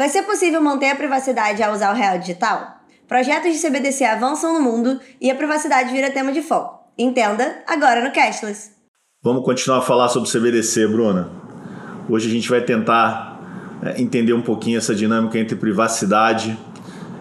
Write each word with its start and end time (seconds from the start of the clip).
Vai 0.00 0.08
ser 0.08 0.22
possível 0.22 0.62
manter 0.62 0.88
a 0.88 0.96
privacidade 0.96 1.62
ao 1.62 1.74
usar 1.74 1.92
o 1.92 1.94
real 1.94 2.18
digital? 2.18 2.78
Projetos 3.06 3.52
de 3.52 3.58
CBDC 3.58 4.02
avançam 4.02 4.54
no 4.54 4.58
mundo 4.62 4.98
e 5.20 5.30
a 5.30 5.34
privacidade 5.34 5.92
vira 5.92 6.10
tema 6.10 6.32
de 6.32 6.40
foco. 6.40 6.90
Entenda 6.96 7.62
agora 7.66 8.02
no 8.02 8.10
Cashless. 8.10 8.70
Vamos 9.22 9.44
continuar 9.44 9.80
a 9.80 9.82
falar 9.82 10.08
sobre 10.08 10.30
CBDC, 10.30 10.88
Bruna. 10.88 11.30
Hoje 12.08 12.30
a 12.30 12.32
gente 12.32 12.48
vai 12.48 12.62
tentar 12.62 13.42
é, 13.82 14.00
entender 14.00 14.32
um 14.32 14.40
pouquinho 14.40 14.78
essa 14.78 14.94
dinâmica 14.94 15.38
entre 15.38 15.54
privacidade 15.54 16.58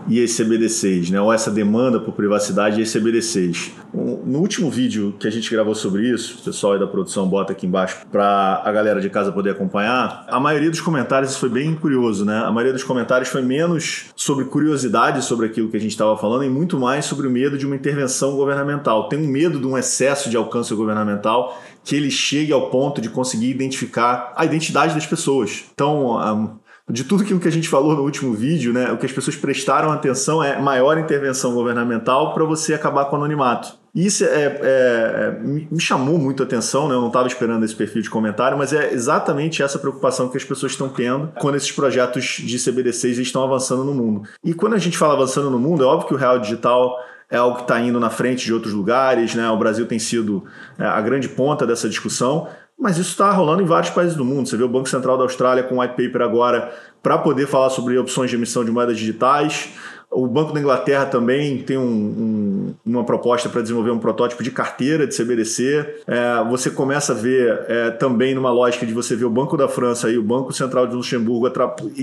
e 0.07 0.23
as 0.23 0.35
CBDCs, 0.35 1.09
né? 1.09 1.19
ou 1.21 1.31
essa 1.31 1.51
demanda 1.51 1.99
por 1.99 2.13
privacidade 2.13 2.79
e 2.79 2.83
as 2.83 2.91
CBDCs. 2.91 3.71
No 3.93 4.39
último 4.39 4.69
vídeo 4.69 5.15
que 5.19 5.27
a 5.27 5.31
gente 5.31 5.49
gravou 5.49 5.75
sobre 5.75 6.09
isso, 6.09 6.39
o 6.39 6.43
pessoal 6.43 6.73
aí 6.73 6.79
da 6.79 6.87
produção 6.87 7.27
bota 7.27 7.53
aqui 7.53 7.65
embaixo 7.65 8.05
para 8.11 8.61
a 8.63 8.71
galera 8.71 9.01
de 9.01 9.09
casa 9.09 9.31
poder 9.31 9.51
acompanhar, 9.51 10.25
a 10.27 10.39
maioria 10.39 10.69
dos 10.69 10.81
comentários, 10.81 11.35
foi 11.35 11.49
bem 11.49 11.75
curioso, 11.75 12.25
né? 12.25 12.43
A 12.45 12.51
maioria 12.51 12.73
dos 12.73 12.83
comentários 12.83 13.29
foi 13.29 13.41
menos 13.41 14.05
sobre 14.15 14.45
curiosidade 14.45 15.23
sobre 15.23 15.45
aquilo 15.45 15.69
que 15.69 15.77
a 15.77 15.79
gente 15.79 15.91
estava 15.91 16.15
falando 16.17 16.43
e 16.43 16.49
muito 16.49 16.79
mais 16.79 17.05
sobre 17.05 17.27
o 17.27 17.31
medo 17.31 17.57
de 17.57 17.65
uma 17.65 17.75
intervenção 17.75 18.35
governamental. 18.35 19.09
Tem 19.09 19.19
um 19.19 19.27
medo 19.27 19.59
de 19.59 19.65
um 19.65 19.77
excesso 19.77 20.29
de 20.29 20.37
alcance 20.37 20.73
governamental 20.73 21.59
que 21.83 21.95
ele 21.95 22.11
chegue 22.11 22.51
ao 22.51 22.69
ponto 22.69 23.01
de 23.01 23.09
conseguir 23.09 23.49
identificar 23.49 24.33
a 24.35 24.45
identidade 24.45 24.93
das 24.93 25.05
pessoas. 25.05 25.65
Então, 25.73 26.59
de 26.89 27.03
tudo 27.03 27.23
aquilo 27.23 27.39
que 27.39 27.47
a 27.47 27.51
gente 27.51 27.69
falou 27.69 27.95
no 27.95 28.03
último 28.03 28.33
vídeo, 28.33 28.73
né, 28.73 28.91
o 28.91 28.97
que 28.97 29.05
as 29.05 29.11
pessoas 29.11 29.35
prestaram 29.35 29.91
atenção 29.91 30.43
é 30.43 30.59
maior 30.59 30.97
intervenção 30.97 31.53
governamental 31.53 32.33
para 32.33 32.43
você 32.43 32.73
acabar 32.73 33.05
com 33.05 33.15
o 33.15 33.19
anonimato. 33.19 33.77
Isso 33.93 34.23
é, 34.23 34.27
é, 34.27 34.59
é, 34.61 35.39
me 35.41 35.79
chamou 35.79 36.17
muito 36.17 36.43
a 36.43 36.45
atenção, 36.45 36.87
né? 36.87 36.93
eu 36.93 37.01
não 37.01 37.07
estava 37.07 37.27
esperando 37.27 37.63
esse 37.65 37.75
perfil 37.75 38.01
de 38.01 38.09
comentário, 38.09 38.57
mas 38.57 38.71
é 38.71 38.93
exatamente 38.93 39.63
essa 39.63 39.79
preocupação 39.79 40.29
que 40.29 40.37
as 40.37 40.43
pessoas 40.43 40.73
estão 40.73 40.89
tendo 40.89 41.33
quando 41.39 41.55
esses 41.55 41.71
projetos 41.71 42.23
de 42.23 42.63
CBDCs 42.63 43.17
estão 43.17 43.43
avançando 43.43 43.83
no 43.83 43.93
mundo. 43.93 44.29
E 44.43 44.53
quando 44.53 44.75
a 44.75 44.77
gente 44.77 44.97
fala 44.97 45.15
avançando 45.15 45.49
no 45.49 45.57
mundo, 45.57 45.83
é 45.83 45.87
óbvio 45.87 46.07
que 46.07 46.13
o 46.13 46.17
real 46.17 46.37
digital 46.37 46.95
é 47.31 47.37
algo 47.37 47.57
que 47.57 47.61
está 47.63 47.79
indo 47.79 47.99
na 47.99 48.09
frente 48.09 48.45
de 48.45 48.53
outros 48.53 48.73
lugares, 48.73 49.33
né? 49.33 49.49
o 49.49 49.57
Brasil 49.57 49.85
tem 49.87 49.99
sido 49.99 50.43
é, 50.77 50.85
a 50.85 51.01
grande 51.01 51.27
ponta 51.27 51.65
dessa 51.65 51.89
discussão, 51.89 52.47
mas 52.79 52.97
isso 52.97 53.09
está 53.09 53.29
rolando 53.31 53.61
em 53.61 53.65
vários 53.65 53.91
países 53.91 54.15
do 54.15 54.23
mundo. 54.23 54.47
Você 54.47 54.55
vê 54.55 54.63
o 54.63 54.69
Banco 54.69 54.87
Central 54.87 55.17
da 55.17 55.23
Austrália 55.23 55.63
com 55.63 55.75
um 55.75 55.81
white 55.81 55.95
paper 55.95 56.21
agora 56.21 56.73
para 57.03 57.17
poder 57.17 57.45
falar 57.45 57.69
sobre 57.69 57.97
opções 57.97 58.29
de 58.29 58.37
emissão 58.37 58.63
de 58.63 58.71
moedas 58.71 58.97
digitais. 58.97 59.69
O 60.11 60.25
Banco 60.25 60.53
da 60.53 60.59
Inglaterra 60.59 61.05
também 61.05 61.59
tem 61.59 61.77
um, 61.77 61.83
um, 61.83 62.75
uma 62.83 63.03
proposta 63.03 63.47
para 63.47 63.61
desenvolver 63.61 63.91
um 63.91 63.99
protótipo 63.99 64.41
de 64.41 64.49
carteira 64.49 65.05
de 65.05 65.15
CBDC. 65.15 66.03
É, 66.07 66.43
você 66.49 66.71
começa 66.71 67.13
a 67.13 67.15
ver 67.15 67.63
é, 67.67 67.91
também 67.91 68.33
numa 68.33 68.51
lógica 68.51 68.87
de 68.87 68.93
você 68.93 69.15
ver 69.15 69.25
o 69.25 69.29
Banco 69.29 69.55
da 69.55 69.67
França 69.67 70.09
e 70.09 70.17
o 70.17 70.23
Banco 70.23 70.51
Central 70.51 70.87
de 70.87 70.95
Luxemburgo 70.95 71.47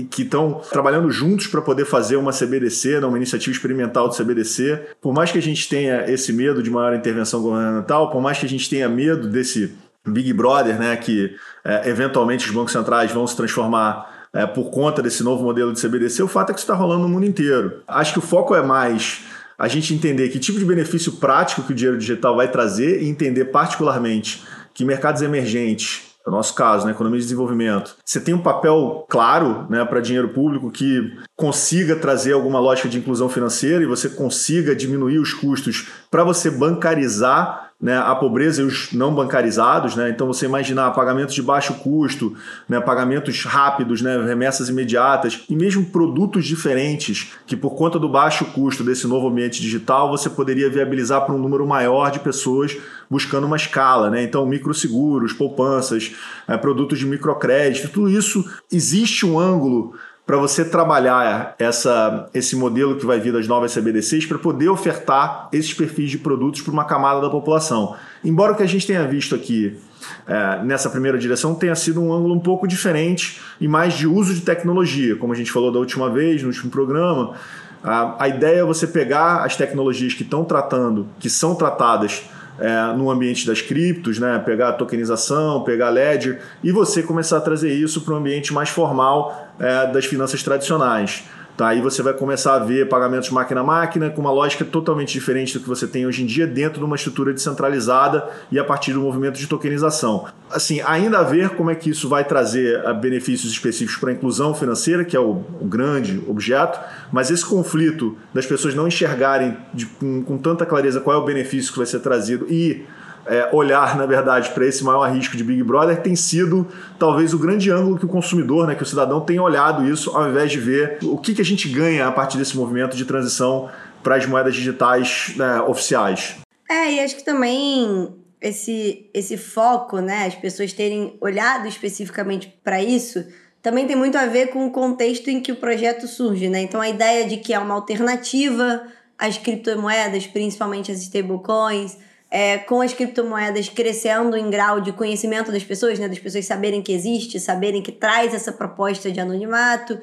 que 0.09 0.21
estão 0.21 0.61
trabalhando 0.71 1.11
juntos 1.11 1.47
para 1.47 1.61
poder 1.61 1.83
fazer 1.83 2.15
uma 2.15 2.31
CBDC, 2.31 3.01
né, 3.01 3.07
uma 3.07 3.17
iniciativa 3.17 3.53
experimental 3.53 4.07
de 4.07 4.15
CBDC. 4.15 4.79
Por 5.01 5.13
mais 5.13 5.29
que 5.29 5.37
a 5.37 5.41
gente 5.41 5.67
tenha 5.67 6.09
esse 6.09 6.31
medo 6.31 6.63
de 6.63 6.69
maior 6.69 6.93
intervenção 6.95 7.41
governamental, 7.41 8.09
por 8.09 8.21
mais 8.21 8.37
que 8.37 8.45
a 8.45 8.49
gente 8.49 8.69
tenha 8.69 8.87
medo 8.87 9.27
desse 9.27 9.75
Big 10.07 10.31
Brother, 10.33 10.79
né, 10.79 10.95
que 10.95 11.35
é, 11.63 11.89
eventualmente 11.89 12.45
os 12.47 12.53
bancos 12.53 12.71
centrais 12.71 13.11
vão 13.11 13.25
se 13.27 13.35
transformar 13.35 14.27
é, 14.33 14.45
por 14.45 14.69
conta 14.69 15.01
desse 15.01 15.23
novo 15.23 15.43
modelo 15.43 15.73
de 15.73 15.81
CBDC, 15.81 16.21
o 16.23 16.27
fato 16.27 16.51
é 16.51 16.53
que 16.53 16.59
isso 16.59 16.65
está 16.65 16.75
rolando 16.75 17.03
no 17.03 17.09
mundo 17.09 17.25
inteiro. 17.25 17.81
Acho 17.87 18.13
que 18.13 18.19
o 18.19 18.21
foco 18.21 18.55
é 18.55 18.61
mais 18.61 19.25
a 19.57 19.67
gente 19.67 19.93
entender 19.93 20.29
que 20.29 20.39
tipo 20.39 20.59
de 20.59 20.65
benefício 20.65 21.13
prático 21.13 21.63
que 21.63 21.71
o 21.71 21.75
dinheiro 21.75 21.97
digital 21.97 22.35
vai 22.35 22.49
trazer 22.49 23.01
e 23.01 23.09
entender 23.09 23.45
particularmente 23.45 24.43
que 24.73 24.85
mercados 24.85 25.21
emergentes 25.21 26.07
no 26.27 26.33
nosso 26.33 26.53
caso, 26.53 26.81
na 26.81 26.87
né, 26.87 26.91
economia 26.91 27.19
de 27.19 27.25
desenvolvimento, 27.25 27.95
você 28.03 28.19
tem 28.19 28.33
um 28.33 28.41
papel 28.41 29.05
claro 29.07 29.65
né, 29.69 29.85
para 29.85 30.01
dinheiro 30.01 30.27
público 30.27 30.69
que 30.69 31.17
consiga 31.37 31.95
trazer 31.95 32.33
alguma 32.33 32.59
lógica 32.59 32.89
de 32.89 32.97
inclusão 32.97 33.29
financeira 33.29 33.81
e 33.81 33.87
você 33.87 34.09
consiga 34.09 34.75
diminuir 34.75 35.19
os 35.19 35.33
custos 35.33 35.87
para 36.11 36.25
você 36.25 36.51
bancarizar 36.51 37.66
né, 37.79 37.95
a 37.95 38.15
pobreza 38.15 38.63
e 38.63 38.65
os 38.65 38.91
não 38.91 39.13
bancarizados, 39.13 39.95
né? 39.95 40.09
Então 40.09 40.25
você 40.25 40.47
imaginar 40.47 40.89
pagamentos 40.91 41.35
de 41.35 41.43
baixo 41.43 41.75
custo, 41.75 42.35
né, 42.67 42.79
pagamentos 42.79 43.43
rápidos, 43.45 44.01
né, 44.01 44.17
remessas 44.25 44.67
imediatas 44.67 45.43
e 45.47 45.55
mesmo 45.55 45.85
produtos 45.85 46.45
diferentes 46.45 47.33
que 47.45 47.55
por 47.55 47.75
conta 47.75 47.99
do 47.99 48.09
baixo 48.09 48.45
custo 48.45 48.83
desse 48.83 49.05
novo 49.05 49.27
ambiente 49.27 49.61
digital 49.61 50.09
você 50.09 50.27
poderia 50.27 50.71
viabilizar 50.71 51.23
para 51.23 51.35
um 51.35 51.37
número 51.37 51.67
maior 51.67 52.09
de 52.09 52.19
pessoas 52.19 52.75
buscando 53.07 53.45
uma 53.45 53.55
escala, 53.57 54.09
né? 54.09 54.23
Então 54.23 54.43
microseguros, 54.43 55.31
poupanças, 55.31 56.15
é, 56.47 56.57
produtos 56.57 56.97
de 56.97 57.05
microcrédito, 57.05 57.89
tudo 57.89 58.09
isso 58.09 58.43
existe 58.71 59.23
um 59.23 59.39
ângulo 59.39 59.93
para 60.27 60.35
você 60.35 60.65
trabalhar 60.65 61.55
essa, 61.57 62.29
esse 62.33 62.53
modelo 62.53 62.97
que 62.97 63.05
vai 63.05 63.17
vir 63.17 63.31
das 63.31 63.47
novas 63.47 63.73
CBDCs 63.73 64.25
para 64.25 64.37
poder 64.37 64.67
ofertar 64.67 65.47
esses 65.53 65.73
perfis 65.73 66.11
de 66.11 66.17
produtos 66.17 66.61
para 66.61 66.73
uma 66.73 66.83
camada 66.83 67.21
da 67.21 67.29
população. 67.29 67.95
Embora 68.21 68.51
o 68.51 68.55
que 68.57 68.61
a 68.61 68.67
gente 68.67 68.85
tenha 68.85 69.07
visto 69.07 69.33
aqui 69.33 69.79
é, 70.27 70.61
nessa 70.65 70.89
primeira 70.89 71.17
direção 71.17 71.55
tenha 71.55 71.75
sido 71.75 72.01
um 72.01 72.11
ângulo 72.11 72.35
um 72.35 72.41
pouco 72.41 72.67
diferente 72.67 73.39
e 73.61 73.69
mais 73.69 73.93
de 73.93 74.05
uso 74.05 74.33
de 74.33 74.41
tecnologia, 74.41 75.15
como 75.15 75.31
a 75.31 75.35
gente 75.35 75.49
falou 75.49 75.71
da 75.71 75.79
última 75.79 76.09
vez, 76.09 76.41
no 76.41 76.49
último 76.49 76.69
programa. 76.69 77.35
A, 77.81 78.25
a 78.25 78.27
ideia 78.27 78.59
é 78.59 78.63
você 78.65 78.85
pegar 78.85 79.45
as 79.45 79.55
tecnologias 79.55 80.13
que 80.13 80.23
estão 80.23 80.43
tratando, 80.43 81.07
que 81.21 81.29
são 81.29 81.55
tratadas 81.55 82.23
é, 82.59 82.93
no 82.95 83.09
ambiente 83.09 83.45
das 83.45 83.61
criptos, 83.61 84.19
né? 84.19 84.41
pegar 84.45 84.69
a 84.69 84.73
tokenização, 84.73 85.63
pegar 85.63 85.89
ledger 85.89 86.39
e 86.63 86.71
você 86.71 87.03
começar 87.03 87.37
a 87.37 87.41
trazer 87.41 87.71
isso 87.73 88.01
para 88.01 88.13
um 88.13 88.17
ambiente 88.17 88.53
mais 88.53 88.69
formal 88.69 89.53
é, 89.59 89.87
das 89.87 90.05
finanças 90.05 90.41
tradicionais. 90.43 91.23
Tá? 91.57 91.69
Aí 91.69 91.81
você 91.81 92.03
vai 92.03 92.13
começar 92.13 92.53
a 92.53 92.59
ver 92.59 92.87
pagamentos 92.87 93.31
máquina 93.31 93.61
a 93.61 93.63
máquina 93.63 94.11
com 94.11 94.21
uma 94.21 94.29
lógica 94.29 94.63
totalmente 94.63 95.11
diferente 95.11 95.57
do 95.57 95.63
que 95.63 95.67
você 95.67 95.87
tem 95.87 96.05
hoje 96.05 96.21
em 96.21 96.27
dia 96.27 96.45
dentro 96.45 96.77
de 96.77 96.85
uma 96.85 96.95
estrutura 96.95 97.33
descentralizada 97.33 98.29
e 98.51 98.59
a 98.59 98.63
partir 98.63 98.93
do 98.93 99.01
movimento 99.01 99.39
de 99.39 99.47
tokenização. 99.47 100.27
Assim, 100.51 100.81
ainda 100.81 101.17
a 101.17 101.23
ver 101.23 101.49
como 101.49 101.71
é 101.71 101.75
que 101.75 101.89
isso 101.89 102.07
vai 102.07 102.23
trazer 102.23 102.85
ah, 102.85 102.93
benefícios 102.93 103.51
específicos 103.51 103.97
para 103.99 104.11
a 104.11 104.13
inclusão 104.13 104.53
financeira, 104.53 105.03
que 105.03 105.17
é 105.17 105.19
o, 105.19 105.43
o, 105.59 105.65
grande 105.65 106.23
objeto, 106.27 106.79
mas 107.11 107.31
esse 107.31 107.43
conflito 107.43 108.15
das 108.31 108.45
pessoas 108.45 108.75
não 108.75 108.87
enxergarem 108.87 109.57
de, 109.73 109.87
com, 109.87 110.21
com 110.23 110.37
tanta 110.37 110.63
clareza 110.63 111.01
qual 111.01 111.17
é 111.17 111.19
o 111.19 111.25
benefício 111.25 111.71
que 111.71 111.79
vai 111.79 111.87
ser 111.87 112.01
trazido 112.01 112.45
e 112.51 112.85
é, 113.27 113.49
olhar, 113.53 113.97
na 113.97 114.05
verdade, 114.05 114.49
para 114.51 114.65
esse 114.65 114.83
maior 114.83 115.09
risco 115.11 115.35
de 115.35 115.43
Big 115.43 115.61
Brother 115.63 116.01
tem 116.01 116.15
sido 116.15 116.67
talvez 116.97 117.33
o 117.33 117.39
grande 117.39 117.69
ângulo 117.71 117.97
que 117.97 118.05
o 118.05 118.09
consumidor, 118.09 118.67
né, 118.67 118.75
que 118.75 118.83
o 118.83 118.85
cidadão 118.85 119.21
tem 119.21 119.39
olhado 119.39 119.85
isso, 119.85 120.15
ao 120.15 120.29
invés 120.29 120.51
de 120.51 120.59
ver 120.59 120.97
o 121.03 121.17
que, 121.17 121.33
que 121.33 121.41
a 121.41 121.45
gente 121.45 121.67
ganha 121.69 122.07
a 122.07 122.11
partir 122.11 122.37
desse 122.37 122.55
movimento 122.55 122.95
de 122.95 123.05
transição 123.05 123.69
para 124.01 124.15
as 124.15 124.25
moedas 124.25 124.55
digitais 124.55 125.33
né, 125.35 125.61
oficiais. 125.61 126.37
É, 126.69 126.93
e 126.93 126.99
acho 126.99 127.15
que 127.15 127.23
também 127.23 128.13
esse, 128.41 129.09
esse 129.13 129.37
foco, 129.37 129.99
né, 129.99 130.25
as 130.25 130.35
pessoas 130.35 130.73
terem 130.73 131.17
olhado 131.21 131.67
especificamente 131.67 132.53
para 132.63 132.81
isso, 132.81 133.25
também 133.61 133.85
tem 133.85 133.95
muito 133.95 134.17
a 134.17 134.25
ver 134.25 134.47
com 134.47 134.65
o 134.65 134.71
contexto 134.71 135.29
em 135.29 135.41
que 135.41 135.51
o 135.51 135.55
projeto 135.55 136.07
surge, 136.07 136.47
né? 136.47 136.61
Então 136.61 136.79
a 136.79 136.87
ideia 136.87 137.27
de 137.27 137.37
que 137.37 137.53
é 137.53 137.59
uma 137.59 137.73
alternativa 137.73 138.83
às 139.17 139.37
criptomoedas, 139.37 140.27
principalmente 140.27 140.91
as 140.91 141.01
stablecoins, 141.01 141.97
é, 142.29 142.57
com 142.57 142.81
as 142.81 142.93
criptomoedas 142.93 143.69
crescendo 143.69 144.35
em 144.35 144.49
grau 144.49 144.81
de 144.81 144.91
conhecimento 144.91 145.51
das 145.51 145.63
pessoas, 145.63 145.97
né? 145.97 146.07
Das 146.07 146.19
pessoas 146.19 146.45
saberem 146.45 146.81
que 146.81 146.91
existe, 146.91 147.39
saberem 147.39 147.81
que 147.81 147.91
traz 147.91 148.33
essa 148.33 148.51
proposta 148.51 149.11
de 149.11 149.19
anonimato. 149.19 149.99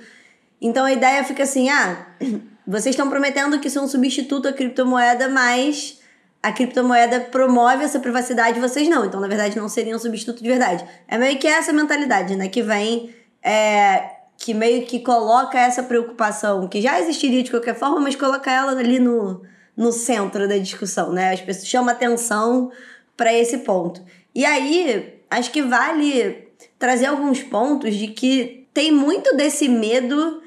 Então 0.60 0.84
a 0.84 0.92
ideia 0.92 1.22
fica 1.24 1.42
assim: 1.42 1.68
ah, 1.68 2.06
vocês 2.66 2.94
estão 2.94 3.08
prometendo 3.08 3.58
que 3.60 3.68
são 3.68 3.84
um 3.84 3.88
substituto 3.88 4.48
à 4.48 4.52
criptomoeda, 4.52 5.28
mas 5.28 6.00
a 6.42 6.50
criptomoeda 6.50 7.20
promove 7.20 7.84
essa 7.84 8.00
privacidade, 8.00 8.60
vocês 8.60 8.88
não. 8.88 9.04
Então, 9.04 9.20
na 9.20 9.28
verdade, 9.28 9.56
não 9.56 9.68
seriam 9.68 9.96
um 9.96 10.00
substituto 10.00 10.42
de 10.42 10.48
verdade. 10.48 10.84
É 11.06 11.18
meio 11.18 11.38
que 11.38 11.46
essa 11.46 11.72
mentalidade, 11.72 12.36
né? 12.36 12.48
Que 12.48 12.62
vem. 12.62 13.14
É, 13.42 14.14
que 14.36 14.52
meio 14.52 14.84
que 14.84 15.00
coloca 15.00 15.58
essa 15.58 15.82
preocupação, 15.82 16.66
que 16.66 16.80
já 16.80 16.98
existiria 17.00 17.42
de 17.42 17.50
qualquer 17.50 17.74
forma, 17.74 18.00
mas 18.00 18.16
coloca 18.16 18.50
ela 18.50 18.72
ali 18.72 18.98
no, 18.98 19.42
no 19.76 19.92
centro 19.92 20.48
da 20.48 20.56
discussão, 20.58 21.12
né? 21.12 21.32
As 21.32 21.40
pessoas 21.40 21.68
chamam 21.68 21.90
atenção 21.90 22.70
para 23.16 23.32
esse 23.32 23.58
ponto. 23.58 24.02
E 24.34 24.44
aí, 24.44 25.20
acho 25.30 25.50
que 25.50 25.62
vale 25.62 26.48
trazer 26.78 27.06
alguns 27.06 27.42
pontos 27.42 27.94
de 27.94 28.08
que 28.08 28.66
tem 28.72 28.90
muito 28.90 29.36
desse 29.36 29.68
medo 29.68 30.42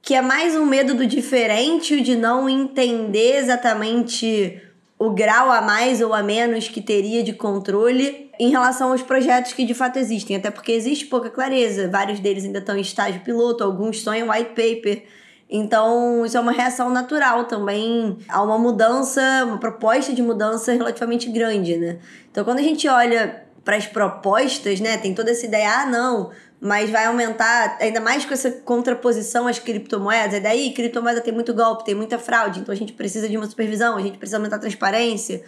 que 0.00 0.14
é 0.14 0.22
mais 0.22 0.54
um 0.54 0.64
medo 0.64 0.94
do 0.94 1.04
diferente, 1.04 2.00
de 2.00 2.14
não 2.14 2.48
entender 2.48 3.38
exatamente 3.38 4.62
o 4.96 5.10
grau 5.10 5.50
a 5.50 5.60
mais 5.60 6.00
ou 6.00 6.14
a 6.14 6.22
menos 6.22 6.68
que 6.68 6.80
teria 6.80 7.24
de 7.24 7.32
controle 7.32 8.30
em 8.38 8.50
relação 8.50 8.92
aos 8.92 9.02
projetos 9.02 9.52
que 9.52 9.64
de 9.64 9.74
fato 9.74 9.98
existem, 9.98 10.36
até 10.36 10.48
porque 10.50 10.70
existe 10.70 11.06
pouca 11.06 11.28
clareza, 11.28 11.88
vários 11.88 12.20
deles 12.20 12.44
ainda 12.44 12.60
estão 12.60 12.76
em 12.76 12.82
estágio 12.82 13.20
piloto, 13.22 13.64
alguns 13.64 13.96
estão 13.96 14.14
em 14.14 14.22
white 14.22 14.50
paper. 14.50 15.02
Então, 15.48 16.26
isso 16.26 16.36
é 16.36 16.40
uma 16.40 16.52
reação 16.52 16.90
natural 16.90 17.44
também 17.44 18.18
a 18.28 18.42
uma 18.42 18.58
mudança, 18.58 19.22
uma 19.44 19.58
proposta 19.58 20.12
de 20.12 20.20
mudança 20.20 20.72
relativamente 20.72 21.30
grande, 21.30 21.76
né? 21.76 21.98
Então, 22.30 22.44
quando 22.44 22.58
a 22.58 22.62
gente 22.62 22.88
olha 22.88 23.44
para 23.64 23.76
as 23.76 23.86
propostas, 23.86 24.80
né, 24.80 24.96
tem 24.96 25.14
toda 25.14 25.30
essa 25.30 25.46
ideia, 25.46 25.82
ah, 25.82 25.86
não, 25.86 26.30
mas 26.60 26.90
vai 26.90 27.04
aumentar 27.06 27.78
ainda 27.80 28.00
mais 28.00 28.24
com 28.24 28.32
essa 28.32 28.50
contraposição 28.50 29.46
às 29.46 29.58
criptomoedas. 29.58 30.34
E 30.34 30.40
daí, 30.40 30.72
criptomoeda 30.72 31.20
tem 31.20 31.32
muito 31.32 31.54
golpe, 31.54 31.84
tem 31.84 31.94
muita 31.94 32.18
fraude, 32.18 32.60
então 32.60 32.72
a 32.72 32.76
gente 32.76 32.92
precisa 32.92 33.28
de 33.28 33.36
uma 33.36 33.46
supervisão, 33.46 33.96
a 33.96 34.00
gente 34.00 34.18
precisa 34.18 34.38
aumentar 34.38 34.56
a 34.56 34.60
transparência. 34.60 35.42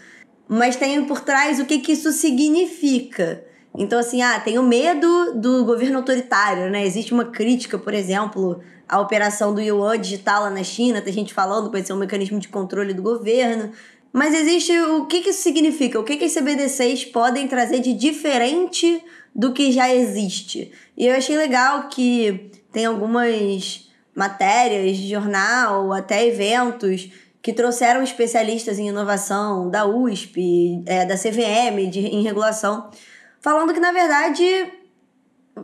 Mas 0.49 0.77
tem 0.77 1.05
por 1.05 1.21
trás 1.21 1.59
o 1.61 1.67
que, 1.67 1.79
que 1.79 1.93
isso 1.93 2.13
significa. 2.13 3.45
Então, 3.77 3.99
assim, 3.99 4.23
ah, 4.23 4.41
tem 4.41 4.59
o 4.59 4.63
medo 4.63 5.35
do 5.35 5.65
governo 5.65 5.99
autoritário, 5.99 6.71
né? 6.71 6.85
Existe 6.85 7.13
uma 7.13 7.27
crítica, 7.27 7.79
por 7.79 7.95
exemplo, 7.95 8.61
à 8.89 9.01
operação 9.01 9.55
do 9.55 9.61
yuan 9.61 9.99
digital 9.99 10.45
lá 10.45 10.51
na 10.51 10.65
China, 10.65 11.01
tem 11.01 11.13
gente 11.13 11.35
falando 11.35 11.67
que 11.67 11.73
pode 11.73 11.87
ser 11.87 11.93
um 11.93 11.99
mecanismo 11.99 12.41
de 12.41 12.49
controle 12.49 12.95
do 12.95 13.03
governo. 13.03 13.71
Mas 14.13 14.35
existe 14.35 14.73
o 14.81 15.07
que, 15.07 15.21
que 15.21 15.31
isso 15.31 15.43
significa? 15.43 16.01
O 16.01 16.05
que, 16.05 16.17
que 16.17 16.25
as 16.25 16.35
CBDCs 16.35 17.05
podem 17.05 17.47
trazer 17.47 17.81
de 17.81 17.93
diferente 17.93 19.03
do 19.35 19.53
que 19.53 19.71
já 19.71 19.95
existe? 19.95 20.73
E 20.97 21.07
eu 21.07 21.15
achei 21.15 21.37
legal 21.37 21.89
que 21.89 22.51
tem 22.73 22.87
algumas 22.87 23.87
matérias 24.15 24.97
de 24.97 25.09
jornal, 25.09 25.93
até 25.93 26.27
eventos, 26.27 27.11
que 27.41 27.53
trouxeram 27.53 28.03
especialistas 28.03 28.79
em 28.79 28.89
inovação 28.89 29.71
da 29.71 29.87
USP, 29.87 30.83
é, 30.87 31.07
da 31.07 31.17
CVM, 31.17 31.89
de, 31.89 32.01
em 32.01 32.23
regulação, 32.23 32.91
falando 33.41 33.73
que, 33.73 33.81
na 33.81 33.93
verdade, 33.93 34.45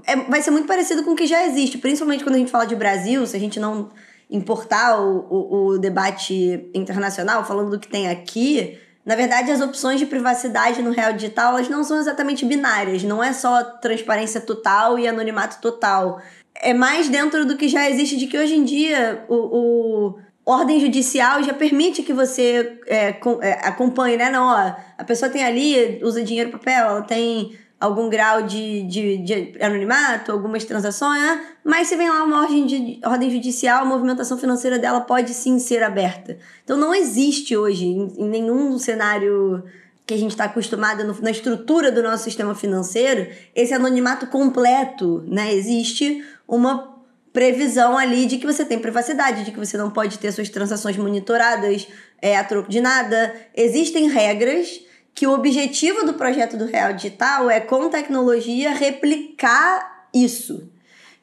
é, 0.07 0.17
vai 0.29 0.43
ser 0.43 0.51
muito 0.51 0.67
parecido 0.67 1.03
com 1.03 1.13
o 1.13 1.17
que 1.17 1.27
já 1.27 1.45
existe, 1.47 1.79
principalmente 1.79 2.25
quando 2.25 2.37
a 2.37 2.39
gente 2.39 2.51
fala 2.51 2.67
de 2.67 2.77
Brasil, 2.77 3.27
se 3.27 3.37
a 3.37 3.41
gente 3.41 3.61
não 3.61 3.91
importar 4.31 5.01
o, 5.01 5.27
o, 5.31 5.67
o 5.67 5.79
debate 5.79 6.69
internacional, 6.75 7.45
falando 7.45 7.71
do 7.71 7.79
que 7.79 7.89
tem 7.89 8.09
aqui, 8.09 8.79
na 9.05 9.15
verdade, 9.15 9.51
as 9.51 9.61
opções 9.61 10.01
de 10.01 10.07
privacidade 10.07 10.83
no 10.83 10.91
real 10.91 11.13
digital 11.13 11.55
elas 11.55 11.69
não 11.69 11.85
são 11.85 11.99
exatamente 11.99 12.45
binárias. 12.47 13.03
Não 13.03 13.23
é 13.23 13.33
só 13.35 13.63
transparência 13.63 14.41
total 14.41 14.99
e 14.99 15.07
anonimato 15.07 15.61
total. 15.61 16.23
É 16.55 16.73
mais 16.73 17.09
dentro 17.09 17.45
do 17.45 17.57
que 17.57 17.69
já 17.69 17.89
existe 17.91 18.17
de 18.17 18.27
que 18.27 18.39
hoje 18.39 18.55
em 18.55 18.65
dia 18.65 19.25
o, 19.29 19.35
o 19.35 20.19
ordem 20.47 20.81
judicial 20.81 21.43
já 21.43 21.53
permite 21.53 22.03
que 22.03 22.15
você 22.15 22.79
é, 22.87 23.13
com, 23.13 23.43
é, 23.43 23.53
acompanhe, 23.67 24.17
né? 24.17 24.31
Não, 24.31 24.47
ó, 24.47 24.75
a 24.97 25.05
pessoa 25.05 25.31
tem 25.31 25.45
ali, 25.45 26.01
usa 26.03 26.23
dinheiro 26.23 26.51
papel, 26.51 26.87
ela 26.87 27.03
tem 27.03 27.59
algum 27.85 28.09
grau 28.09 28.43
de, 28.43 28.83
de, 28.83 29.19
de 29.19 29.63
anonimato, 29.63 30.33
algumas 30.33 30.65
transações, 30.65 31.21
né? 31.21 31.45
mas 31.63 31.89
se 31.89 31.97
vem 31.97 32.09
lá 32.09 32.25
uma 32.25 32.43
ordem, 32.43 32.67
de, 32.67 33.01
ordem 33.05 33.31
judicial, 33.31 33.83
a 33.83 33.85
movimentação 33.85 34.39
financeira 34.39 34.79
dela 34.79 35.03
pode 35.03 35.35
sim 35.35 35.59
ser 35.59 35.83
aberta. 35.83 36.39
Então 36.65 36.77
não 36.77 36.95
existe 36.95 37.57
hoje, 37.57 37.85
em, 37.85 38.13
em 38.17 38.29
nenhum 38.29 38.79
cenário 38.79 39.63
que 40.07 40.15
a 40.15 40.17
gente 40.17 40.31
está 40.31 40.45
acostumado 40.45 41.05
no, 41.05 41.21
na 41.21 41.31
estrutura 41.31 41.91
do 41.91 42.03
nosso 42.03 42.25
sistema 42.25 42.55
financeiro, 42.55 43.27
esse 43.55 43.73
anonimato 43.73 44.27
completo, 44.27 45.25
né? 45.27 45.55
Existe 45.55 46.23
uma 46.47 46.95
previsão 47.33 47.97
ali 47.99 48.27
de 48.27 48.39
que 48.39 48.47
você 48.47 48.65
tem 48.65 48.79
privacidade, 48.79 49.45
de 49.45 49.51
que 49.51 49.59
você 49.59 49.77
não 49.77 49.91
pode 49.91 50.19
ter 50.19 50.31
suas 50.31 50.49
transações 50.49 50.97
monitoradas 50.97 51.89
é, 52.21 52.37
a 52.37 52.45
troco 52.45 52.71
de 52.71 52.81
nada. 52.81 53.35
Existem 53.57 54.09
regras 54.09 54.84
que 55.15 55.27
o 55.27 55.33
objetivo 55.33 56.05
do 56.05 56.15
projeto 56.15 56.57
do 56.57 56.67
Real 56.67 56.93
Digital 56.93 57.49
é, 57.49 57.61
com 57.61 57.89
tecnologia, 57.89 58.73
replicar 58.73 60.09
isso. 60.13 60.69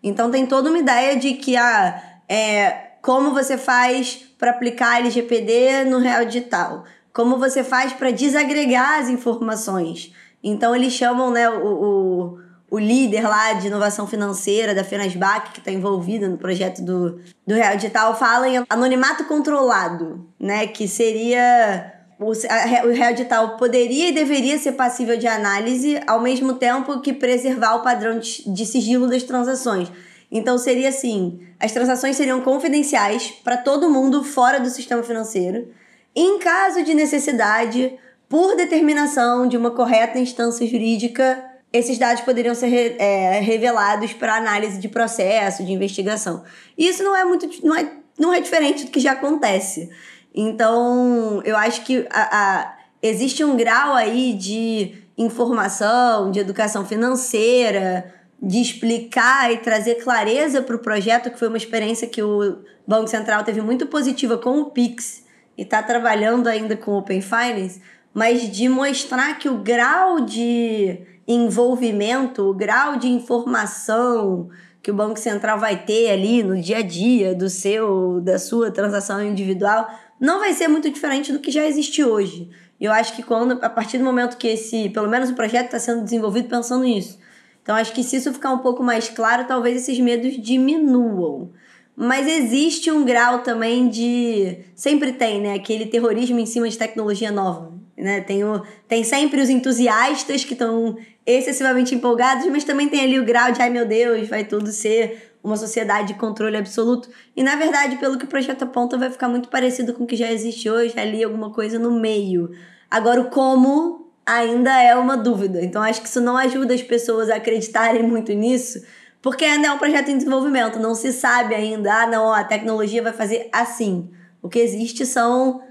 Então 0.01 0.31
tem 0.31 0.45
toda 0.45 0.69
uma 0.69 0.79
ideia 0.79 1.17
de 1.17 1.33
que 1.33 1.57
ah, 1.57 2.01
é, 2.27 2.91
como 3.01 3.33
você 3.33 3.57
faz 3.57 4.23
para 4.39 4.51
aplicar 4.51 4.99
LGPD 4.99 5.85
no 5.85 5.99
Real 5.99 6.23
Digital, 6.25 6.85
como 7.13 7.37
você 7.37 7.63
faz 7.63 7.91
para 7.91 8.11
desagregar 8.11 8.99
as 8.99 9.09
informações. 9.09 10.13
Então 10.43 10.75
eles 10.75 10.93
chamam 10.93 11.29
né, 11.29 11.49
o, 11.49 11.67
o, 11.67 12.39
o, 12.71 12.79
líder 12.79 13.27
lá 13.27 13.53
de 13.53 13.67
inovação 13.67 14.07
financeira 14.07 14.73
da 14.73 14.83
Fenasbac, 14.83 15.51
que 15.51 15.59
está 15.59 15.71
envolvido 15.71 16.27
no 16.27 16.37
projeto 16.37 16.81
do, 16.81 17.19
do 17.45 17.53
Real 17.53 17.75
Digital, 17.75 18.17
fala 18.17 18.47
em 18.47 18.63
anonimato 18.69 19.25
controlado, 19.25 20.25
né? 20.39 20.65
Que 20.65 20.87
seria 20.87 22.00
o, 22.21 22.87
o 22.87 22.91
real 22.93 23.13
digital 23.13 23.57
poderia 23.57 24.09
e 24.09 24.11
deveria 24.11 24.57
ser 24.59 24.73
passível 24.73 25.17
de 25.17 25.25
análise, 25.27 25.99
ao 26.05 26.21
mesmo 26.21 26.53
tempo 26.53 27.01
que 27.01 27.11
preservar 27.11 27.75
o 27.75 27.81
padrão 27.81 28.19
de, 28.19 28.47
de 28.47 28.65
sigilo 28.65 29.07
das 29.07 29.23
transações. 29.23 29.91
Então 30.31 30.57
seria 30.57 30.89
assim: 30.89 31.39
as 31.59 31.71
transações 31.71 32.15
seriam 32.15 32.39
confidenciais 32.41 33.31
para 33.43 33.57
todo 33.57 33.89
mundo 33.89 34.23
fora 34.23 34.59
do 34.59 34.69
sistema 34.69 35.01
financeiro. 35.01 35.69
Em 36.15 36.37
caso 36.37 36.83
de 36.83 36.93
necessidade, 36.93 37.97
por 38.29 38.55
determinação 38.55 39.47
de 39.47 39.57
uma 39.57 39.71
correta 39.71 40.19
instância 40.19 40.65
jurídica, 40.67 41.43
esses 41.73 41.97
dados 41.97 42.21
poderiam 42.21 42.53
ser 42.53 42.97
é, 42.99 43.39
revelados 43.39 44.13
para 44.13 44.35
análise 44.35 44.77
de 44.77 44.87
processo, 44.87 45.63
de 45.63 45.71
investigação. 45.71 46.43
E 46.77 46.87
isso 46.87 47.03
não 47.03 47.15
é 47.15 47.23
muito 47.23 47.49
não 47.65 47.75
é, 47.75 47.91
não 48.19 48.33
é 48.33 48.39
diferente 48.39 48.85
do 48.85 48.91
que 48.91 48.99
já 48.99 49.13
acontece. 49.13 49.89
Então, 50.33 51.41
eu 51.43 51.57
acho 51.57 51.83
que 51.83 52.07
a, 52.09 52.39
a, 52.39 52.77
existe 53.01 53.43
um 53.43 53.55
grau 53.57 53.93
aí 53.93 54.33
de 54.33 54.95
informação, 55.17 56.31
de 56.31 56.39
educação 56.39 56.85
financeira, 56.85 58.13
de 58.41 58.59
explicar 58.59 59.51
e 59.51 59.57
trazer 59.57 59.95
clareza 59.95 60.61
para 60.61 60.75
o 60.75 60.79
projeto, 60.79 61.29
que 61.29 61.37
foi 61.37 61.47
uma 61.47 61.57
experiência 61.57 62.07
que 62.07 62.23
o 62.23 62.59
Banco 62.87 63.07
Central 63.07 63.43
teve 63.43 63.61
muito 63.61 63.85
positiva 63.85 64.37
com 64.37 64.61
o 64.61 64.65
Pix 64.71 65.23
e 65.57 65.61
está 65.61 65.83
trabalhando 65.83 66.47
ainda 66.47 66.75
com 66.75 66.91
o 66.91 66.97
Open 66.97 67.21
Finance, 67.21 67.81
mas 68.13 68.49
de 68.49 68.67
mostrar 68.67 69.37
que 69.37 69.47
o 69.47 69.57
grau 69.57 70.21
de 70.21 70.99
envolvimento, 71.27 72.49
o 72.49 72.53
grau 72.53 72.97
de 72.97 73.07
informação 73.07 74.49
que 74.81 74.89
o 74.89 74.93
Banco 74.93 75.19
Central 75.19 75.59
vai 75.59 75.77
ter 75.77 76.09
ali 76.09 76.41
no 76.41 76.59
dia 76.59 76.79
a 76.79 76.81
dia 76.81 77.35
do 77.35 77.47
seu 77.49 78.19
da 78.21 78.39
sua 78.39 78.71
transação 78.71 79.23
individual 79.23 79.87
não 80.21 80.39
vai 80.39 80.53
ser 80.53 80.67
muito 80.67 80.87
diferente 80.87 81.33
do 81.33 81.39
que 81.39 81.49
já 81.49 81.65
existe 81.65 82.03
hoje. 82.03 82.47
Eu 82.79 82.91
acho 82.91 83.15
que 83.15 83.23
quando, 83.23 83.57
a 83.63 83.69
partir 83.69 83.97
do 83.97 84.03
momento 84.03 84.37
que 84.37 84.47
esse, 84.47 84.87
pelo 84.89 85.09
menos 85.09 85.31
o 85.31 85.33
projeto 85.33 85.65
está 85.65 85.79
sendo 85.79 86.03
desenvolvido 86.03 86.47
pensando 86.47 86.83
nisso. 86.83 87.17
Então 87.63 87.75
acho 87.75 87.91
que 87.91 88.03
se 88.03 88.17
isso 88.17 88.31
ficar 88.31 88.51
um 88.53 88.59
pouco 88.59 88.83
mais 88.83 89.09
claro, 89.09 89.47
talvez 89.47 89.77
esses 89.77 89.99
medos 89.99 90.39
diminuam. 90.39 91.51
Mas 91.95 92.27
existe 92.27 92.91
um 92.91 93.03
grau 93.03 93.39
também 93.39 93.89
de. 93.89 94.59
Sempre 94.75 95.13
tem, 95.13 95.41
né? 95.41 95.55
Aquele 95.55 95.87
terrorismo 95.87 96.39
em 96.39 96.45
cima 96.45 96.69
de 96.69 96.77
tecnologia 96.77 97.31
nova. 97.31 97.80
Né? 97.97 98.21
Tem, 98.21 98.43
o... 98.43 98.61
tem 98.87 99.03
sempre 99.03 99.41
os 99.41 99.49
entusiastas 99.49 100.43
que 100.43 100.53
estão 100.53 100.97
excessivamente 101.25 101.93
empolgados, 101.93 102.45
mas 102.47 102.63
também 102.63 102.89
tem 102.89 103.01
ali 103.01 103.19
o 103.19 103.25
grau 103.25 103.51
de, 103.51 103.61
ai 103.61 103.69
meu 103.69 103.85
Deus, 103.85 104.27
vai 104.27 104.43
tudo 104.43 104.71
ser 104.71 105.31
uma 105.43 105.57
sociedade 105.57 106.09
de 106.09 106.13
controle 106.15 106.57
absoluto. 106.57 107.09
E 107.35 107.43
na 107.43 107.55
verdade, 107.55 107.97
pelo 107.97 108.17
que 108.17 108.25
o 108.25 108.27
projeto 108.27 108.63
aponta, 108.63 108.97
vai 108.97 109.09
ficar 109.09 109.27
muito 109.27 109.49
parecido 109.49 109.93
com 109.93 110.03
o 110.03 110.07
que 110.07 110.15
já 110.15 110.31
existe 110.31 110.69
hoje, 110.69 110.99
ali 110.99 111.23
alguma 111.23 111.51
coisa 111.51 111.79
no 111.79 111.91
meio. 111.99 112.51
Agora, 112.89 113.21
o 113.21 113.29
como 113.29 114.11
ainda 114.25 114.81
é 114.81 114.95
uma 114.95 115.17
dúvida. 115.17 115.63
Então, 115.63 115.81
acho 115.81 116.01
que 116.01 116.07
isso 116.07 116.21
não 116.21 116.37
ajuda 116.37 116.73
as 116.73 116.81
pessoas 116.81 117.29
a 117.29 117.35
acreditarem 117.35 118.03
muito 118.03 118.31
nisso, 118.33 118.83
porque 119.21 119.45
ainda 119.45 119.67
é 119.67 119.71
um 119.71 119.77
projeto 119.77 120.09
em 120.09 120.17
desenvolvimento. 120.17 120.79
Não 120.79 120.95
se 120.95 121.11
sabe 121.11 121.55
ainda, 121.55 122.03
ah, 122.03 122.07
não, 122.07 122.33
a 122.33 122.43
tecnologia 122.43 123.01
vai 123.01 123.13
fazer 123.13 123.49
assim. 123.51 124.09
O 124.41 124.49
que 124.49 124.59
existe 124.59 125.05
são 125.05 125.61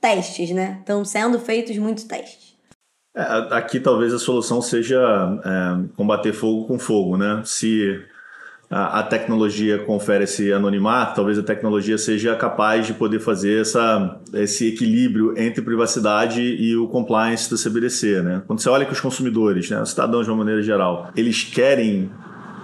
testes, 0.00 0.50
né? 0.50 0.78
Estão 0.80 1.04
sendo 1.04 1.38
feitos 1.38 1.76
muitos 1.78 2.04
testes. 2.04 2.56
É, 3.16 3.22
aqui 3.50 3.80
talvez 3.80 4.14
a 4.14 4.18
solução 4.18 4.62
seja 4.62 4.98
é, 5.44 5.88
combater 5.96 6.32
fogo 6.32 6.66
com 6.66 6.78
fogo, 6.78 7.16
né? 7.16 7.42
Se 7.44 8.00
a, 8.70 9.00
a, 9.00 9.02
tecnologia 9.02 9.78
confere 9.78 10.24
esse 10.24 10.52
anonimato, 10.52 11.16
talvez 11.16 11.38
a 11.38 11.42
tecnologia 11.42 11.96
seja 11.96 12.36
capaz 12.36 12.86
de 12.86 12.92
poder 12.92 13.18
fazer 13.18 13.62
essa, 13.62 14.20
esse 14.34 14.68
equilíbrio 14.68 15.34
entre 15.38 15.62
privacidade 15.62 16.42
e 16.42 16.76
o 16.76 16.86
compliance 16.86 17.48
do 17.48 17.56
CBDC. 17.56 18.22
Né? 18.22 18.42
Quando 18.46 18.60
você 18.60 18.68
olha 18.68 18.84
que 18.84 18.92
os 18.92 19.00
consumidores, 19.00 19.70
né, 19.70 19.80
os 19.80 19.90
cidadãos 19.90 20.26
de 20.26 20.30
uma 20.30 20.38
maneira 20.38 20.62
geral, 20.62 21.10
eles 21.16 21.42
querem 21.44 22.10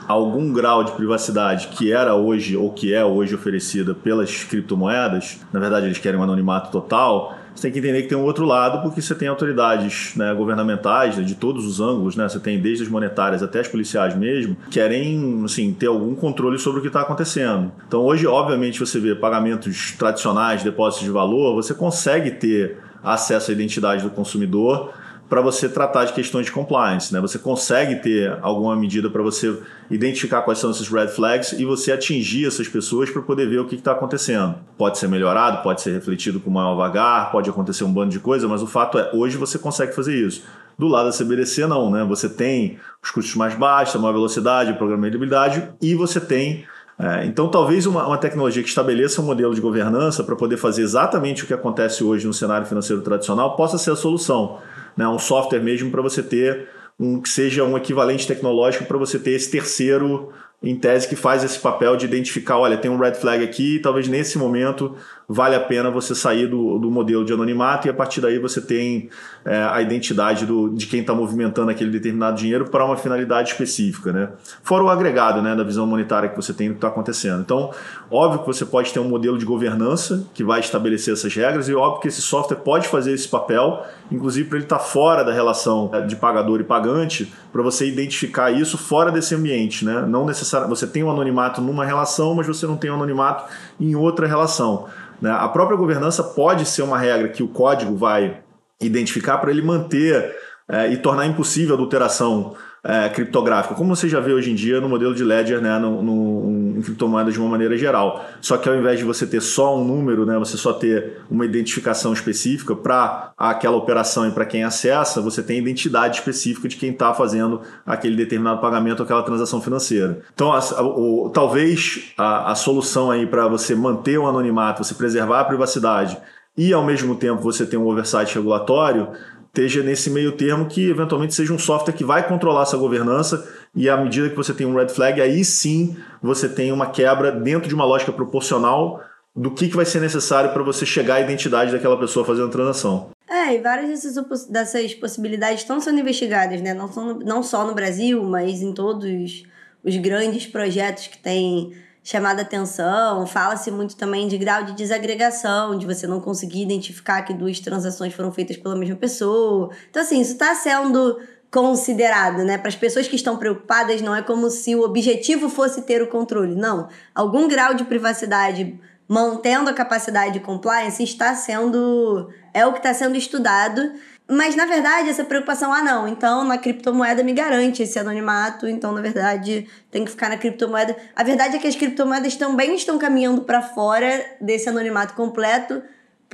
algum 0.07 0.53
grau 0.53 0.85
de 0.85 0.93
privacidade 0.93 1.69
que 1.69 1.93
era 1.93 2.15
hoje 2.15 2.57
ou 2.57 2.71
que 2.73 2.93
é 2.93 3.05
hoje 3.05 3.35
oferecida 3.35 3.95
pelas 3.95 4.45
criptomoedas, 4.45 5.41
na 5.53 5.61
verdade 5.61 5.87
eles 5.87 5.99
querem 5.99 6.19
um 6.19 6.23
anonimato 6.23 6.71
total, 6.71 7.37
você 7.55 7.63
tem 7.63 7.73
que 7.73 7.79
entender 7.79 8.03
que 8.03 8.09
tem 8.09 8.19
um 8.19 8.25
outro 8.25 8.45
lado, 8.45 8.83
porque 8.83 9.01
você 9.01 9.15
tem 9.15 9.29
autoridades 9.29 10.13
né, 10.17 10.35
governamentais 10.35 11.17
né, 11.17 11.23
de 11.23 11.37
todos 11.37 11.65
os 11.65 11.81
ângulos, 11.81 12.17
né? 12.17 12.29
Você 12.29 12.41
tem 12.41 12.59
desde 12.59 12.83
as 12.83 12.91
monetárias 12.91 13.45
até 13.45 13.61
as 13.61 13.69
policiais 13.69 14.17
mesmo, 14.17 14.57
querem 14.71 15.43
assim, 15.45 15.73
ter 15.73 15.87
algum 15.87 16.17
controle 16.17 16.59
sobre 16.59 16.81
o 16.81 16.83
que 16.83 16.89
está 16.89 17.03
acontecendo. 17.03 17.71
Então 17.87 18.01
hoje, 18.01 18.27
obviamente, 18.27 18.81
você 18.81 18.99
vê 18.99 19.15
pagamentos 19.15 19.93
tradicionais, 19.93 20.65
depósitos 20.65 21.05
de 21.05 21.13
valor, 21.13 21.55
você 21.55 21.73
consegue 21.73 22.33
ter 22.33 22.79
acesso 23.05 23.53
à 23.53 23.55
identidade 23.55 24.03
do 24.03 24.11
consumidor 24.11 24.91
para 25.29 25.41
você 25.41 25.69
tratar 25.69 26.05
de 26.05 26.13
questões 26.13 26.47
de 26.47 26.53
compliance. 26.53 27.13
Né? 27.13 27.21
Você 27.21 27.39
consegue 27.39 27.97
ter 27.97 28.39
alguma 28.43 28.77
medida 28.77 29.09
para 29.09 29.23
você 29.23 29.59
identificar 29.91 30.43
quais 30.43 30.59
são 30.59 30.71
esses 30.71 30.89
red 30.89 31.09
flags 31.09 31.53
e 31.53 31.65
você 31.65 31.93
atingir 31.93 32.47
essas 32.47 32.69
pessoas 32.69 33.11
para 33.11 33.23
poder 33.23 33.49
ver 33.49 33.59
o 33.59 33.67
que 33.67 33.75
está 33.75 33.93
acontecendo. 33.93 34.57
Pode 34.77 34.99
ser 34.99 35.09
melhorado, 35.09 35.63
pode 35.63 35.81
ser 35.81 35.93
refletido 35.93 36.41
com 36.41 36.51
maior 36.51 36.75
vagar, 36.77 37.31
pode 37.33 37.49
acontecer 37.49 37.85
um 37.85 37.93
bando 37.93 38.11
de 38.11 38.21
coisa, 38.21 38.47
mas 38.47 38.63
o 38.63 38.67
fato 38.67 38.99
é, 38.99 39.11
hoje 39.15 39.37
você 39.37 39.59
consegue 39.59 39.95
fazer 39.95 40.15
isso. 40.15 40.45
Do 40.79 40.89
lado 40.89 41.11
da 41.11 41.17
CBDC, 41.17 41.67
não, 41.67 41.91
né? 41.91 42.05
Você 42.05 42.29
tem 42.29 42.79
os 43.03 43.11
custos 43.11 43.35
mais 43.37 43.55
baixos, 43.55 43.95
a 43.95 43.99
maior 43.99 44.15
velocidade, 44.15 44.71
a 44.71 44.75
programabilidade 44.75 45.69
e 45.81 45.95
você 45.95 46.21
tem. 46.21 46.67
É, 46.99 47.25
então, 47.27 47.49
talvez 47.49 47.87
uma, 47.87 48.07
uma, 48.07 48.19
tecnologia 48.19 48.63
que 48.63 48.69
estabeleça 48.69 49.21
um 49.21 49.25
modelo 49.25 49.53
de 49.55 49.61
governança 49.61 50.23
para 50.23 50.37
poder 50.37 50.57
fazer 50.57 50.83
exatamente 50.83 51.43
o 51.43 51.47
que 51.47 51.53
acontece 51.53 52.05
hoje 52.05 52.25
no 52.27 52.33
cenário 52.33 52.67
financeiro 52.67 53.03
tradicional 53.03 53.57
possa 53.57 53.79
ser 53.79 53.91
a 53.91 53.97
solução. 53.97 54.59
Né? 54.97 55.07
Um 55.09 55.19
software 55.19 55.61
mesmo 55.61 55.91
para 55.91 56.03
você 56.03 56.23
ter 56.23 56.69
um 56.99 57.21
que 57.21 57.29
seja 57.29 57.65
um 57.65 57.77
equivalente 57.77 58.27
tecnológico 58.27 58.85
para 58.85 58.99
você 58.99 59.19
ter 59.19 59.33
esse 59.33 59.51
terceiro 59.51 60.33
em 60.65 60.75
tese 60.75 61.07
que 61.07 61.15
faz 61.15 61.45
esse 61.45 61.59
papel 61.59 61.95
de 61.95 62.07
identificar, 62.07 62.57
olha, 62.57 62.79
tem 62.79 62.91
um 62.91 62.97
red 62.97 63.15
flag 63.15 63.45
aqui, 63.45 63.79
talvez 63.83 64.09
nesse 64.09 64.39
momento 64.39 64.97
vale 65.29 65.55
a 65.55 65.61
pena 65.61 65.91
você 65.91 66.15
sair 66.15 66.47
do, 66.47 66.79
do 66.79 66.91
modelo 66.91 67.25
de 67.25 67.33
anonimato 67.33 67.87
e 67.87 67.91
a 67.91 67.95
partir 67.95 68.21
daí 68.21 68.39
você 68.39 68.61
tem 68.61 69.09
é, 69.45 69.63
a 69.63 69.81
identidade 69.81 70.45
do, 70.47 70.69
de 70.71 70.87
quem 70.87 71.01
está 71.01 71.15
movimentando 71.15 71.71
aquele 71.71 71.91
determinado 71.91 72.37
dinheiro 72.37 72.67
para 72.69 72.85
uma 72.85 72.97
finalidade 72.97 73.51
específica, 73.51 74.13
né? 74.13 74.31
Fora 74.63 74.85
o 74.85 74.89
agregado, 74.89 75.41
né, 75.41 75.55
da 75.55 75.63
visão 75.63 75.87
monetária 75.87 76.29
que 76.29 76.37
você 76.37 76.53
tem 76.53 76.69
do 76.69 76.75
que 76.75 76.79
está 76.79 76.89
acontecendo. 76.89 77.41
Então, 77.41 77.71
óbvio 78.11 78.41
que 78.41 78.47
você 78.47 78.65
pode 78.65 78.93
ter 78.93 79.01
um 79.01 79.09
modelo 79.09 79.39
de 79.39 79.45
governança 79.45 80.27
que 80.35 80.45
vai 80.45 80.61
estabelecer 80.61 81.15
essas 81.15 81.35
regras 81.35 81.69
e 81.69 81.75
óbvio 81.75 82.01
que 82.03 82.09
esse 82.09 82.23
software 82.23 82.59
pode 82.59 82.89
fazer 82.89 83.13
esse 83.13 83.29
papel, 83.29 83.85
inclusive 84.11 84.49
para 84.49 84.59
ele 84.59 84.67
estar 84.67 84.79
tá 84.79 84.85
fora 84.85 85.23
da 85.25 85.33
relação 85.33 85.91
é, 85.93 86.03
de 86.03 86.17
pagador 86.17 86.61
e 86.61 86.65
pagante, 86.65 87.33
para 87.53 87.63
você 87.63 87.87
identificar 87.87 88.51
isso 88.51 88.77
fora 88.77 89.11
desse 89.11 89.35
ambiente, 89.35 89.85
né? 89.85 90.05
Não 90.07 90.27
necessariamente 90.27 90.54
você 90.61 90.87
tem 90.87 91.03
um 91.03 91.11
anonimato 91.11 91.61
numa 91.61 91.85
relação, 91.85 92.35
mas 92.35 92.47
você 92.47 92.67
não 92.67 92.77
tem 92.77 92.91
um 92.91 92.95
anonimato 92.95 93.45
em 93.81 93.95
outra 93.95 94.27
relação. 94.27 94.87
Né? 95.21 95.31
A 95.31 95.49
própria 95.49 95.77
governança 95.77 96.23
pode 96.23 96.65
ser 96.67 96.83
uma 96.83 96.99
regra 96.99 97.29
que 97.29 97.43
o 97.43 97.49
código 97.49 97.97
vai 97.97 98.41
identificar 98.81 99.39
para 99.39 99.51
ele 99.51 99.63
manter 99.63 100.35
é, 100.69 100.91
e 100.91 100.97
tornar 100.97 101.27
impossível 101.27 101.75
a 101.75 101.79
adulteração 101.79 102.55
é, 102.83 103.09
criptográfica, 103.09 103.75
como 103.75 103.97
você 103.97 104.09
já 104.09 104.21
vê 104.21 104.33
hoje 104.33 104.51
em 104.51 104.55
dia 104.55 104.81
no 104.81 104.89
modelo 104.89 105.15
de 105.15 105.25
Ledger, 105.25 105.61
né, 105.61 105.79
no, 105.79 106.03
no, 106.03 106.51
criptomoedas 106.83 107.35
de 107.35 107.41
uma 107.41 107.49
maneira 107.49 107.77
geral. 107.77 108.25
Só 108.41 108.57
que 108.57 108.69
ao 108.69 108.75
invés 108.75 108.99
de 108.99 109.05
você 109.05 109.27
ter 109.27 109.41
só 109.41 109.79
um 109.79 109.85
número, 109.85 110.25
né, 110.25 110.39
você 110.39 110.57
só 110.57 110.73
ter 110.73 111.23
uma 111.31 111.45
identificação 111.45 112.13
específica 112.13 112.75
para 112.75 113.33
aquela 113.37 113.77
operação 113.77 114.29
e 114.29 114.33
para 114.33 114.45
quem 114.45 114.65
acessa, 114.65 115.21
você 115.21 115.43
tem 115.43 115.59
identidade 115.59 116.19
específica 116.19 116.69
de 116.69 116.77
quem 116.77 116.91
está 116.91 117.13
fazendo 117.15 117.61
aquele 117.85 118.17
determinado 118.17 118.61
pagamento, 118.61 119.03
aquela 119.03 119.23
transação 119.23 119.61
financeira. 119.61 120.21
Então, 120.35 120.53
a, 120.53 120.83
o, 120.83 121.31
talvez 121.33 122.13
a, 122.17 122.53
a 122.53 122.55
solução 122.55 123.11
aí 123.11 123.27
para 123.27 123.47
você 123.49 123.75
manter 123.75 124.19
o 124.19 124.27
anonimato, 124.27 124.85
você 124.85 124.95
preservar 124.95 125.41
a 125.41 125.45
privacidade 125.45 126.17
e 126.57 126.73
ao 126.73 126.85
mesmo 126.85 127.17
tempo 127.17 127.43
você 127.43 127.67
ter 127.67 127.77
um 127.77 127.87
oversight 127.87 128.33
regulatório 128.35 129.09
esteja 129.55 129.85
nesse 129.85 130.11
meio 130.11 130.33
termo 130.33 130.67
que 130.67 130.91
eventualmente 130.91 131.33
seja 131.33 131.53
um 131.53 131.59
software 131.59 131.95
que 131.95 132.05
vai 132.05 132.27
controlar 132.27 132.63
essa 132.63 132.77
governança 132.77 133.49
e 133.73 133.89
à 133.89 133.97
medida 133.97 134.29
que 134.29 134.37
você 134.37 134.53
tem 134.53 134.67
um 134.67 134.75
red 134.75 134.89
flag, 134.89 135.21
aí 135.21 135.45
sim 135.45 135.97
você 136.21 136.49
tem 136.49 136.73
uma 136.73 136.89
quebra 136.89 137.31
dentro 137.31 137.69
de 137.69 137.75
uma 137.75 137.85
lógica 137.85 138.13
proporcional 138.13 139.01
do 139.35 139.53
que, 139.53 139.69
que 139.69 139.77
vai 139.77 139.85
ser 139.85 140.01
necessário 140.01 140.53
para 140.53 140.63
você 140.65 140.85
chegar 140.85 141.17
à 141.17 141.21
identidade 141.21 141.71
daquela 141.71 141.99
pessoa 141.99 142.27
fazendo 142.27 142.49
a 142.49 142.51
transação. 142.51 143.11
É, 143.29 143.55
e 143.55 143.59
várias 143.61 144.03
dessas, 144.49 144.95
possibilidades 144.95 145.61
estão 145.61 145.81
sendo 145.81 146.01
investigadas, 146.01 146.61
né? 146.61 146.75
Não, 146.75 146.93
são, 146.93 147.19
não 147.21 147.43
só 147.43 147.65
no 147.65 147.75
Brasil, 147.75 148.23
mas 148.25 148.61
em 148.61 148.73
todos 148.73 149.45
os 149.85 149.97
grandes 149.97 150.47
projetos 150.47 151.07
que 151.07 151.19
têm 151.19 151.73
chamada 152.05 152.43
atenção. 152.43 153.27
Fala-se 153.27 153.71
muito 153.71 153.97
também 153.97 154.29
de 154.29 154.37
grau 154.37 154.63
de 154.63 154.75
desagregação, 154.75 155.79
de 155.79 155.87
você 155.87 156.07
não 156.07 156.21
conseguir 156.21 156.63
identificar 156.63 157.23
que 157.23 157.33
duas 157.33 157.59
transações 157.59 158.13
foram 158.13 158.31
feitas 158.31 158.59
pela 158.59 158.77
mesma 158.77 158.95
pessoa. 158.95 159.71
Então, 159.89 160.03
assim, 160.03 160.21
isso 160.21 160.33
está 160.33 160.55
sendo 160.55 161.19
considerado, 161.51 162.45
né? 162.45 162.59
Para 162.59 162.69
as 162.69 162.77
pessoas 162.77 163.09
que 163.09 163.17
estão 163.17 163.39
preocupadas, 163.39 164.03
não 164.03 164.15
é 164.15 164.21
como 164.21 164.51
se 164.51 164.75
o 164.75 164.83
objetivo 164.83 165.49
fosse 165.49 165.83
ter 165.83 166.03
o 166.03 166.09
controle. 166.09 166.55
Não. 166.55 166.89
Algum 167.15 167.49
grau 167.49 167.75
de 167.75 167.85
privacidade 167.85 168.79
mantendo 169.09 169.71
a 169.71 169.75
capacidade 169.75 170.35
de 170.35 170.41
compliance 170.41 171.03
está 171.03 171.35
sendo. 171.35 172.29
é 172.53 172.67
o 172.67 172.73
que 172.73 172.79
está 172.79 172.93
sendo 172.93 173.17
estudado. 173.17 173.93
Mas, 174.29 174.57
na 174.57 174.65
verdade, 174.65 175.11
essa 175.11 175.25
preocupação, 175.25 175.71
ah, 175.71 175.83
não, 175.83 176.09
então 176.09 176.45
na 176.45 176.57
criptomoeda 176.57 177.23
me 177.23 177.35
garante 177.35 177.83
esse 177.83 177.99
anonimato, 177.99 178.67
então, 178.67 178.91
na 178.93 179.03
verdade, 179.03 179.69
tem 179.91 180.03
que 180.03 180.11
ficar 180.11 180.31
na 180.31 180.39
criptomoeda. 180.39 180.97
A 181.15 181.23
verdade 181.23 181.57
é 181.57 181.59
que 181.59 181.67
as 181.67 181.77
criptomoedas 181.77 182.35
também 182.35 182.75
estão 182.75 182.99
caminhando 182.99 183.43
para 183.43 183.61
fora 183.61 184.25
desse 184.41 184.69
anonimato 184.69 185.13
completo 185.13 185.83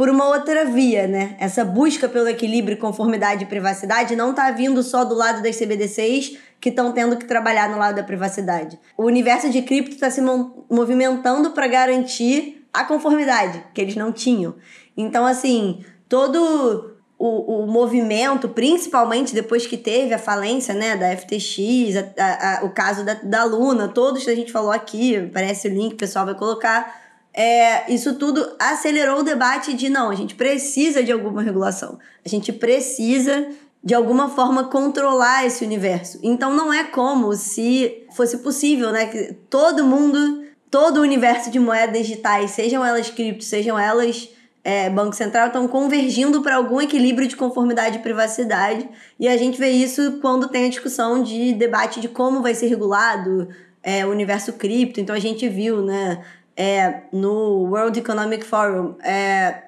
por 0.01 0.09
uma 0.09 0.25
outra 0.29 0.65
via, 0.65 1.09
né? 1.09 1.37
Essa 1.41 1.65
busca 1.65 2.09
pelo 2.09 2.29
equilíbrio, 2.29 2.77
conformidade 2.79 3.43
e 3.45 3.47
privacidade 3.47 4.15
não 4.15 4.31
está 4.31 4.51
vindo 4.53 4.83
só 4.85 5.05
do 5.05 5.15
lado 5.15 5.43
das 5.43 5.57
CBDCs 5.57 6.39
que 6.61 6.69
estão 6.69 6.93
tendo 6.93 7.17
que 7.17 7.25
trabalhar 7.25 7.69
no 7.69 7.77
lado 7.77 7.97
da 7.97 8.03
privacidade. 8.05 8.79
O 8.97 9.05
universo 9.05 9.51
de 9.51 9.63
cripto 9.63 9.91
está 9.91 10.09
se 10.11 10.23
movimentando 10.71 11.51
para 11.51 11.67
garantir 11.67 12.67
a 12.73 12.85
conformidade 12.85 13.65
que 13.75 13.81
eles 13.81 13.97
não 13.97 14.13
tinham. 14.13 14.55
Então, 14.97 15.27
assim, 15.27 15.85
todo 16.09 16.90
o, 17.21 17.65
o 17.65 17.67
movimento, 17.67 18.49
principalmente 18.49 19.35
depois 19.35 19.67
que 19.67 19.77
teve 19.77 20.15
a 20.15 20.19
falência 20.19 20.73
né, 20.73 20.97
da 20.97 21.15
FTX, 21.15 21.95
a, 22.19 22.61
a, 22.61 22.65
o 22.65 22.71
caso 22.71 23.05
da, 23.05 23.13
da 23.13 23.45
Luna, 23.45 23.89
todos 23.89 24.25
que 24.25 24.31
a 24.31 24.35
gente 24.35 24.51
falou 24.51 24.73
aqui, 24.73 25.29
parece 25.31 25.69
o 25.69 25.71
link, 25.71 25.93
o 25.93 25.97
pessoal 25.99 26.25
vai 26.25 26.35
colocar. 26.35 26.99
É, 27.35 27.93
isso 27.93 28.15
tudo 28.15 28.57
acelerou 28.59 29.21
o 29.21 29.23
debate 29.23 29.75
de 29.75 29.91
não, 29.91 30.09
a 30.09 30.15
gente 30.15 30.35
precisa 30.35 31.05
de 31.05 31.13
alguma 31.13 31.43
regulação, 31.43 31.99
a 32.25 32.29
gente 32.29 32.55
precisa 32.55 33.49
de 33.85 33.95
alguma 33.95 34.31
forma 34.31 34.65
controlar 34.65 35.45
esse 35.45 35.63
universo. 35.63 36.19
Então 36.23 36.55
não 36.55 36.73
é 36.73 36.85
como 36.85 37.35
se 37.35 38.03
fosse 38.17 38.39
possível, 38.39 38.93
né, 38.93 39.05
que 39.05 39.35
todo 39.51 39.85
mundo, 39.85 40.43
todo 40.71 40.97
o 40.97 41.03
universo 41.03 41.51
de 41.51 41.59
moedas 41.59 41.99
digitais, 41.99 42.53
sejam 42.53 42.83
elas 42.83 43.11
cripto, 43.11 43.45
sejam 43.45 43.79
elas 43.79 44.31
é, 44.63 44.91
Banco 44.91 45.15
Central 45.15 45.47
estão 45.47 45.67
convergindo 45.67 46.43
para 46.43 46.57
algum 46.57 46.81
equilíbrio 46.81 47.27
de 47.27 47.37
conformidade 47.37 47.97
e 47.97 48.03
privacidade. 48.03 48.89
E 49.19 49.27
a 49.27 49.37
gente 49.37 49.59
vê 49.59 49.71
isso 49.71 50.19
quando 50.21 50.49
tem 50.49 50.67
a 50.67 50.69
discussão 50.69 51.23
de 51.23 51.55
debate 51.55 52.01
de 52.01 52.09
como 52.09 52.43
vai 52.43 52.55
ser 52.55 52.67
regulado 52.67 53.49
é, 53.83 54.05
o 54.05 54.11
universo 54.11 54.53
cripto. 54.55 55.01
Então 55.01 55.17
a 55.17 55.19
gente 55.19 55.49
viu 55.49 55.83
né, 55.83 56.23
é, 56.57 57.03
no 57.13 57.69
World 57.71 57.99
Economic 57.99 58.45
Forum, 58.45 58.97
é, 59.03 59.63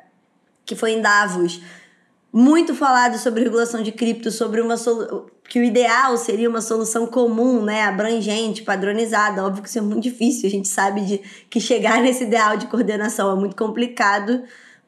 que 0.65 0.77
foi 0.77 0.93
em 0.93 1.01
Davos, 1.01 1.63
muito 2.31 2.75
falado 2.75 3.19
sobre 3.19 3.45
regulação 3.45 3.83
de 3.83 3.93
cripto, 3.93 4.31
sobre 4.31 4.61
uma 4.61 4.75
que 5.49 5.59
o 5.59 5.65
ideal 5.65 6.17
seria 6.17 6.49
uma 6.49 6.63
solução 6.63 7.07
comum, 7.07 7.63
né, 7.63 7.83
abrangente, 7.83 8.63
padronizada. 8.63 9.45
Óbvio 9.45 9.63
que 9.63 9.69
isso 9.69 9.79
é 9.79 9.83
muito 9.83 10.03
difícil, 10.03 10.49
a 10.49 10.51
gente 10.51 10.69
sabe 10.69 11.03
de 11.03 11.19
que 11.51 11.61
chegar 11.61 12.01
nesse 12.03 12.25
ideal 12.25 12.57
de 12.57 12.67
coordenação 12.67 13.31
é 13.31 13.39
muito 13.39 13.57
complicado 13.57 14.43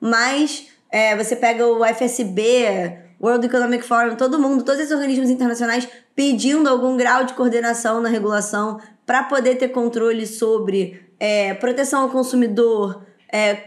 mas 0.04 0.68
é, 0.92 1.16
você 1.16 1.34
pega 1.34 1.66
o 1.66 1.82
FSB, 1.82 2.98
World 3.18 3.46
Economic 3.46 3.82
Forum, 3.86 4.16
todo 4.16 4.38
mundo, 4.38 4.62
todos 4.62 4.78
esses 4.78 4.92
organismos 4.92 5.30
internacionais 5.30 5.88
pedindo 6.14 6.68
algum 6.68 6.94
grau 6.94 7.24
de 7.24 7.32
coordenação 7.32 8.02
na 8.02 8.10
regulação 8.10 8.78
para 9.06 9.22
poder 9.22 9.54
ter 9.56 9.68
controle 9.68 10.26
sobre 10.26 11.02
é, 11.18 11.54
proteção 11.54 12.02
ao 12.02 12.10
consumidor, 12.10 13.02
é, 13.32 13.62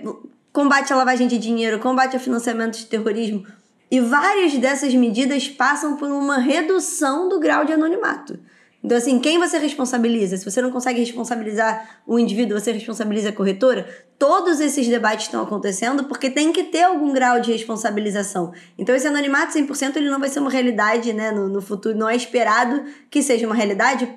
combate 0.54 0.94
à 0.94 0.96
lavagem 0.96 1.28
de 1.28 1.40
dinheiro, 1.40 1.80
combate 1.80 2.16
ao 2.16 2.20
financiamento 2.20 2.78
de 2.78 2.86
terrorismo. 2.86 3.44
E 3.90 4.00
várias 4.00 4.54
dessas 4.60 4.94
medidas 4.94 5.48
passam 5.48 5.98
por 5.98 6.08
uma 6.08 6.38
redução 6.38 7.28
do 7.28 7.40
grau 7.40 7.66
de 7.66 7.74
anonimato. 7.74 8.38
Então, 8.84 8.98
assim, 8.98 9.20
quem 9.20 9.40
você 9.40 9.58
responsabiliza? 9.58 10.38
Se 10.38 10.46
você 10.46 10.62
não 10.62 10.72
consegue 10.72 11.00
responsabilizar 11.00 12.02
o 12.06 12.20
indivíduo, 12.20 12.60
você 12.60 12.72
responsabiliza 12.72 13.30
a 13.30 13.34
corretora? 13.34 13.88
Todos 14.20 14.60
esses 14.60 14.88
debates 14.88 15.26
estão 15.26 15.44
acontecendo 15.44 16.06
porque 16.06 16.30
tem 16.30 16.54
que 16.54 16.64
ter 16.64 16.84
algum 16.84 17.12
grau 17.12 17.40
de 17.40 17.52
responsabilização. 17.52 18.54
Então, 18.78 18.96
esse 18.96 19.08
anonimato 19.08 19.58
100% 19.58 19.98
ele 19.98 20.10
não 20.10 20.20
vai 20.20 20.30
ser 20.30 20.40
uma 20.40 20.52
realidade 20.52 21.12
né, 21.12 21.32
no, 21.32 21.50
no 21.50 21.62
futuro. 21.62 21.98
Não 21.98 22.08
é 22.08 22.16
esperado 22.16 22.86
que 23.10 23.22
seja 23.22 23.46
uma 23.46 23.56
realidade 23.56 24.08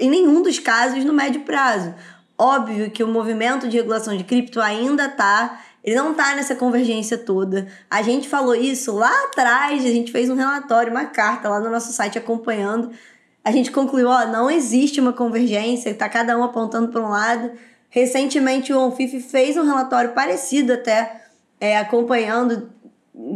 em 0.00 0.10
nenhum 0.10 0.42
dos 0.42 0.58
casos 0.58 1.04
no 1.04 1.12
médio 1.12 1.42
prazo. 1.42 1.94
Óbvio 2.36 2.90
que 2.90 3.04
o 3.04 3.08
movimento 3.08 3.68
de 3.68 3.76
regulação 3.76 4.16
de 4.16 4.24
cripto 4.24 4.60
ainda 4.60 5.06
está 5.06 5.60
ele 5.84 5.96
não 5.96 6.12
está 6.12 6.34
nessa 6.34 6.54
convergência 6.54 7.18
toda. 7.18 7.68
A 7.90 8.00
gente 8.00 8.26
falou 8.26 8.54
isso 8.54 8.90
lá 8.90 9.12
atrás, 9.24 9.84
a 9.84 9.90
gente 9.90 10.10
fez 10.10 10.30
um 10.30 10.34
relatório, 10.34 10.90
uma 10.90 11.04
carta 11.04 11.46
lá 11.46 11.60
no 11.60 11.70
nosso 11.70 11.92
site 11.92 12.16
acompanhando 12.16 12.90
a 13.44 13.52
gente 13.52 13.70
concluiu, 13.70 14.08
ó, 14.08 14.26
não 14.26 14.50
existe 14.50 14.98
uma 14.98 15.12
convergência, 15.12 15.90
está 15.90 16.08
cada 16.08 16.36
um 16.38 16.42
apontando 16.42 16.88
para 16.88 17.02
um 17.02 17.10
lado. 17.10 17.52
Recentemente 17.90 18.72
o 18.72 18.80
ONFIF 18.80 19.20
fez 19.20 19.56
um 19.58 19.64
relatório 19.64 20.12
parecido 20.12 20.72
até, 20.72 21.24
é, 21.60 21.76
acompanhando 21.76 22.70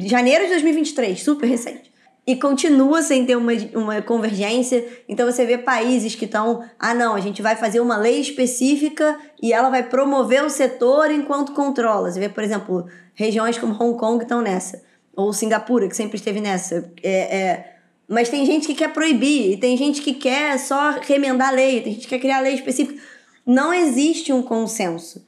janeiro 0.01 0.45
de 0.45 0.51
2023, 0.51 1.23
super 1.23 1.47
recente. 1.47 1.93
E 2.27 2.37
continua 2.37 3.03
sem 3.03 3.25
ter 3.25 3.37
uma, 3.37 3.53
uma 3.75 4.03
convergência. 4.03 4.87
Então 5.09 5.31
você 5.31 5.47
vê 5.47 5.57
países 5.57 6.15
que 6.15 6.25
estão, 6.25 6.63
ah 6.79 6.95
não, 6.95 7.15
a 7.15 7.21
gente 7.21 7.41
vai 7.41 7.57
fazer 7.57 7.81
uma 7.81 7.97
lei 7.97 8.21
específica 8.21 9.19
e 9.43 9.53
ela 9.53 9.71
vai 9.71 9.83
promover 9.83 10.45
o 10.45 10.51
setor 10.51 11.11
enquanto 11.11 11.53
controla. 11.53 12.11
Você 12.11 12.21
vê, 12.21 12.29
por 12.29 12.43
exemplo, 12.43 12.87
regiões 13.15 13.59
como 13.59 13.73
Hong 13.73 13.99
Kong 13.99 14.23
estão 14.23 14.41
nessa. 14.43 14.83
Ou 15.17 15.33
Singapura, 15.33 15.89
que 15.89 15.97
sempre 15.97 16.17
esteve 16.17 16.41
nessa. 16.41 16.91
É, 17.03 17.37
é, 17.37 17.78
Mas 18.09 18.31
tem 18.31 18.47
gente 18.47 18.67
que 18.67 18.75
quer 18.75 18.93
proibir, 18.93 19.53
e 19.53 19.57
tem 19.59 19.77
gente 19.77 20.01
que 20.01 20.15
quer 20.15 20.59
só 20.59 20.99
remendar 21.03 21.49
a 21.49 21.53
lei, 21.53 21.83
tem 21.83 21.93
gente 21.93 22.05
que 22.05 22.09
quer 22.09 22.19
criar 22.19 22.41
lei 22.41 22.55
específica. 22.55 22.99
Não 23.45 23.73
existe 23.73 24.33
um 24.33 24.43
consenso 24.43 25.27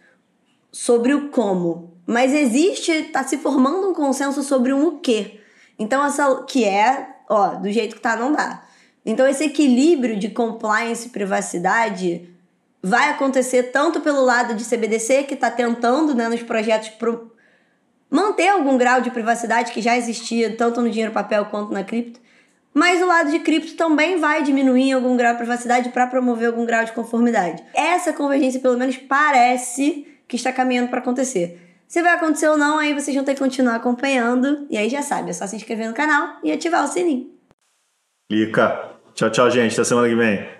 sobre 0.73 1.13
o 1.13 1.29
como, 1.29 1.93
mas 2.07 2.33
existe, 2.33 2.91
está 2.91 3.23
se 3.23 3.37
formando 3.37 3.91
um 3.91 3.95
consenso 3.95 4.43
sobre 4.43 4.73
um 4.73 4.87
o 4.87 4.99
quê. 4.99 5.41
Então, 5.79 6.05
essa 6.05 6.43
que 6.49 6.65
é, 6.65 7.17
ó, 7.29 7.55
do 7.57 7.71
jeito 7.71 7.97
que 7.97 8.03
tá, 8.03 8.17
não 8.17 8.33
dá. 8.33 8.65
Então, 9.05 9.27
esse 9.27 9.45
equilíbrio 9.45 10.19
de 10.19 10.31
compliance 10.31 11.09
e 11.09 11.11
privacidade 11.11 12.29
vai 12.83 13.11
acontecer 13.11 13.65
tanto 13.65 14.01
pelo 14.01 14.23
lado 14.23 14.55
de 14.55 14.65
CBDC, 14.65 15.25
que 15.25 15.35
está 15.35 15.51
tentando, 15.51 16.15
né, 16.15 16.29
nos 16.29 16.43
projetos, 16.43 16.89
pro... 16.91 17.33
manter 18.11 18.49
algum 18.49 18.79
grau 18.79 19.01
de 19.01 19.11
privacidade 19.11 19.73
que 19.73 19.83
já 19.83 19.97
existia, 19.97 20.57
tanto 20.57 20.81
no 20.81 20.91
dinheiro 20.91 21.13
papel 21.13 21.47
quanto 21.47 21.73
na 21.73 21.85
cripto, 21.85 22.21
mas 22.73 23.03
o 23.03 23.07
lado 23.07 23.31
de 23.31 23.41
cripto 23.41 23.75
também 23.75 24.19
vai 24.19 24.43
diminuir 24.43 24.83
em 24.83 24.93
algum 24.93 25.17
grau 25.17 25.33
de 25.33 25.39
privacidade 25.39 25.89
para 25.91 26.07
promover 26.07 26.49
algum 26.49 26.65
grau 26.65 26.85
de 26.85 26.93
conformidade. 26.93 27.62
Essa 27.75 28.12
convergência, 28.12 28.61
pelo 28.61 28.79
menos, 28.79 28.97
parece 28.97 30.07
que 30.29 30.37
está 30.37 30.53
caminhando 30.53 30.89
para 30.89 31.00
acontecer. 31.00 31.61
Se 31.89 32.00
vai 32.03 32.15
acontecer 32.15 32.49
ou 32.49 32.57
não, 32.57 32.79
aí 32.79 32.95
vocês 32.95 33.17
vão 33.17 33.25
ter 33.25 33.35
que 33.35 33.41
continuar 33.41 33.75
acompanhando. 33.75 34.67
E 34.71 34.79
aí 34.79 34.89
já 34.89 35.03
sabe, 35.03 35.31
é 35.31 35.33
só 35.33 35.47
se 35.47 35.57
inscrever 35.57 35.89
no 35.89 35.95
canal 35.95 36.37
e 36.45 36.53
ativar 36.53 36.85
o 36.85 36.87
sininho. 36.87 37.31
Lica. 38.31 38.91
Tchau, 39.15 39.31
tchau, 39.31 39.50
gente. 39.50 39.73
Até 39.73 39.83
semana 39.83 40.09
que 40.09 40.15
vem. 40.15 40.60